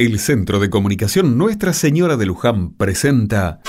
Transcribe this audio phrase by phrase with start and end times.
[0.00, 3.60] El Centro de Comunicación Nuestra Señora de Luján presenta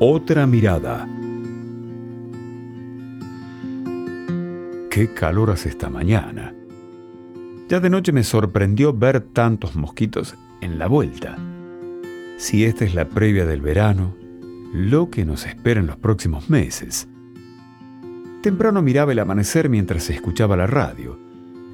[0.00, 1.08] Otra mirada.
[4.90, 6.52] Qué calor hace esta mañana.
[7.68, 11.38] Ya de noche me sorprendió ver tantos mosquitos en la vuelta.
[12.36, 14.16] Si esta es la previa del verano,
[14.72, 17.06] lo que nos espera en los próximos meses.
[18.44, 21.18] Temprano miraba el amanecer mientras escuchaba la radio.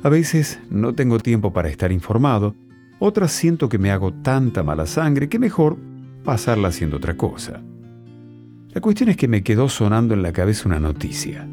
[0.05, 2.55] A veces no tengo tiempo para estar informado,
[3.01, 5.79] otras siento que me hago tanta mala sangre que mejor
[6.23, 7.61] pasarla haciendo otra cosa.
[8.73, 11.45] La cuestión es que me quedó sonando en la cabeza una noticia.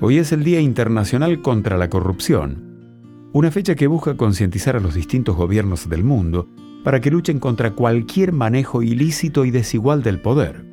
[0.00, 4.94] Hoy es el Día Internacional contra la Corrupción, una fecha que busca concientizar a los
[4.94, 6.48] distintos gobiernos del mundo
[6.82, 10.64] para que luchen contra cualquier manejo ilícito y desigual del poder.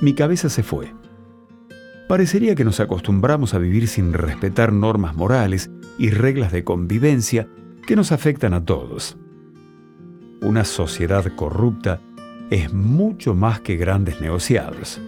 [0.00, 0.99] Mi cabeza se fue
[2.10, 7.46] parecería que nos acostumbramos a vivir sin respetar normas morales y reglas de convivencia
[7.86, 9.16] que nos afectan a todos.
[10.42, 12.00] Una sociedad corrupta
[12.50, 15.00] es mucho más que grandes negociados.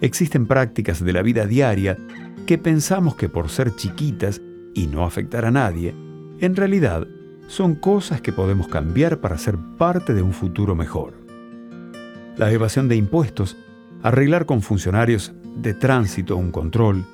[0.00, 1.96] Existen prácticas de la vida diaria
[2.46, 4.42] que pensamos que por ser chiquitas
[4.74, 5.94] y no afectar a nadie,
[6.40, 7.06] en realidad
[7.46, 11.14] son cosas que podemos cambiar para ser parte de un futuro mejor.
[12.36, 13.56] La evasión de impuestos,
[14.02, 17.04] arreglar con funcionarios de tránsito un control,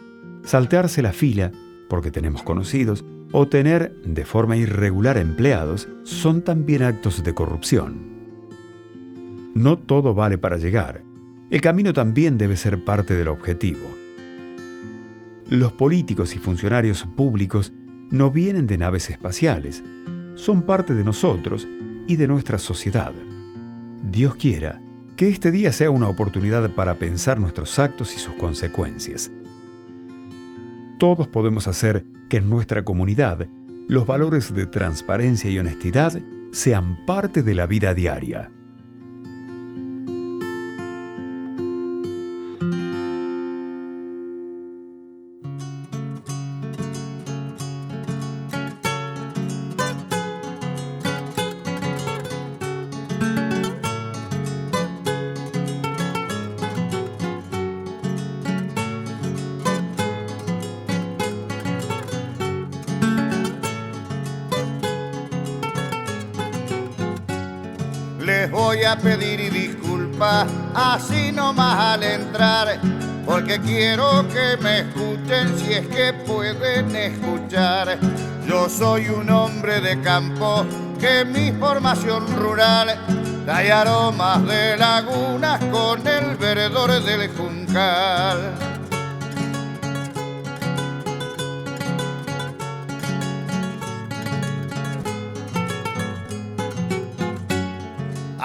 [0.45, 1.53] saltearse la fila
[1.89, 8.19] porque tenemos conocidos o tener de forma irregular empleados son también actos de corrupción.
[9.55, 11.03] No todo vale para llegar.
[11.51, 13.89] El camino también debe ser parte del objetivo.
[15.49, 17.73] Los políticos y funcionarios públicos
[18.11, 19.83] no vienen de naves espaciales,
[20.35, 21.67] son parte de nosotros
[22.07, 23.13] y de nuestra sociedad.
[24.03, 24.81] Dios quiera
[25.19, 29.33] que este día sea una oportunidad para pensar nuestros actos y sus consecuencias.
[31.01, 33.49] Todos podemos hacer que en nuestra comunidad
[33.89, 38.53] los valores de transparencia y honestidad sean parte de la vida diaria.
[68.51, 72.81] Voy a pedir disculpas así nomás al entrar,
[73.27, 77.99] porque quiero que me escuchen si es que pueden escuchar.
[78.47, 80.65] Yo soy un hombre de campo
[80.99, 82.99] que mi formación rural
[83.45, 88.78] trae aromas de lagunas con el verdor del juncal.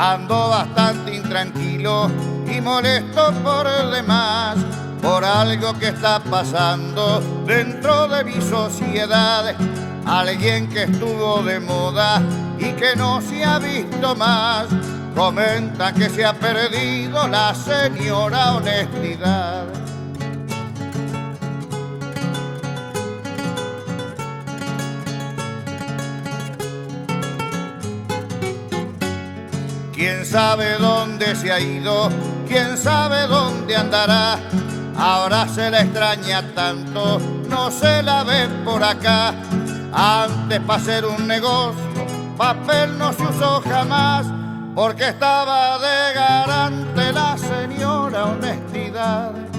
[0.04, 2.12] Ando bastante intranquilo
[2.54, 4.58] y molesto por el demás,
[5.02, 9.56] por algo que está pasando dentro de mi sociedad.
[10.06, 12.22] Alguien que estuvo de moda
[12.60, 14.68] y que no se ha visto más,
[15.16, 19.64] comenta que se ha perdido la señora honestidad.
[29.94, 32.10] ¿Quién sabe dónde se ha ido?
[32.48, 34.40] ¿Quién sabe dónde andará?
[34.98, 39.36] Ahora se la extraña tanto, no se la ve por acá.
[39.94, 44.26] Antes para hacer un negocio, papel no se usó jamás,
[44.74, 49.53] porque estaba de garante la señora honestidad.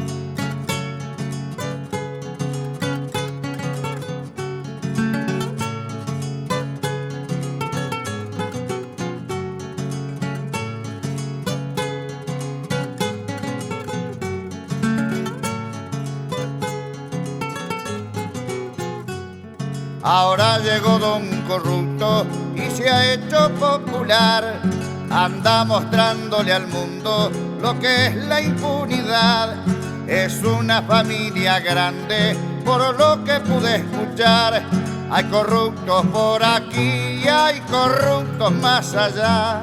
[20.06, 24.61] Ahora llegó don corrupto y se ha hecho popular.
[25.11, 29.56] Anda mostrándole al mundo lo que es la impunidad.
[30.06, 32.37] Es una familia grande,
[32.67, 34.62] por lo que pude escuchar.
[35.11, 39.62] Hay corruptos por aquí y hay corruptos más allá.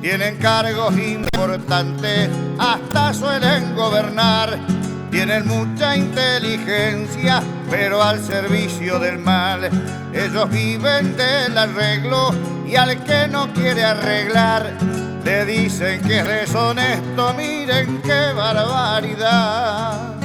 [0.00, 4.58] Tienen cargos importantes, hasta suelen gobernar.
[5.10, 9.68] Tienen mucha inteligencia, pero al servicio del mal.
[10.12, 12.32] Ellos viven del arreglo
[12.66, 20.19] y al que no quiere arreglar le dicen que es deshonesto, miren qué barbaridad.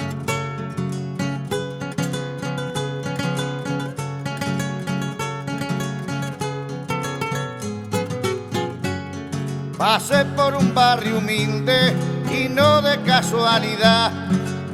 [9.77, 11.93] Pasé por un barrio humilde
[12.31, 14.11] y no de casualidad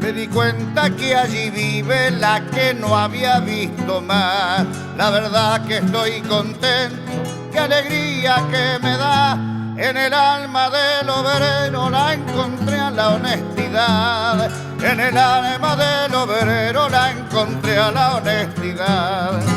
[0.01, 4.65] me di cuenta que allí vive la que no había visto más.
[4.97, 7.11] La verdad que estoy contento,
[7.51, 9.33] qué alegría que me da.
[9.77, 14.49] En el alma del obrero la encontré a la honestidad.
[14.81, 19.50] En el alma del obrero la encontré a la honestidad.